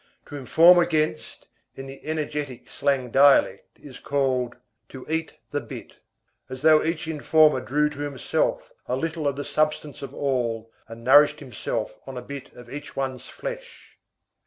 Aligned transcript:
To 0.29 0.35
inform 0.35 0.79
against, 0.79 1.47
in 1.75 1.85
the 1.85 2.03
energetic 2.03 2.67
slang 2.67 3.11
dialect, 3.11 3.77
is 3.79 3.99
called: 3.99 4.55
"to 4.89 5.05
eat 5.07 5.33
the 5.51 5.61
bit." 5.61 5.97
As 6.49 6.63
though 6.63 6.79
the 6.79 7.09
informer 7.11 7.61
drew 7.61 7.87
to 7.91 7.99
himself 7.99 8.71
a 8.87 8.95
little 8.95 9.27
of 9.27 9.35
the 9.35 9.45
substance 9.45 10.01
of 10.01 10.11
all 10.11 10.71
and 10.87 11.03
nourished 11.03 11.39
himself 11.39 11.99
on 12.07 12.17
a 12.17 12.23
bit 12.23 12.51
of 12.55 12.73
each 12.73 12.95
one's 12.95 13.27
flesh. 13.29 13.99